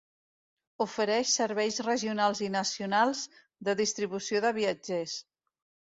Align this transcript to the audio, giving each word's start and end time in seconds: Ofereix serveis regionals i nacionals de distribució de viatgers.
Ofereix 0.85 1.33
serveis 1.41 1.77
regionals 1.89 2.41
i 2.47 2.51
nacionals 2.55 3.23
de 3.69 3.79
distribució 3.85 4.43
de 4.47 4.57
viatgers. 4.61 5.15